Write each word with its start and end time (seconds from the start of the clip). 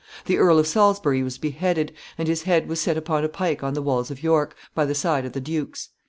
The 0.25 0.39
Earl 0.39 0.57
of 0.57 0.65
Salisbury 0.65 1.21
was 1.21 1.37
beheaded, 1.37 1.91
and 2.17 2.27
his 2.27 2.41
head 2.41 2.67
was 2.67 2.81
set 2.81 2.97
up 2.97 3.03
upon 3.03 3.23
a 3.23 3.29
pike 3.29 3.61
on 3.61 3.75
the 3.75 3.83
walls 3.83 4.09
of 4.09 4.23
York, 4.23 4.55
by 4.73 4.85
the 4.85 4.95
side 4.95 5.25
of 5.25 5.33
the 5.33 5.39
duke's. 5.39 5.89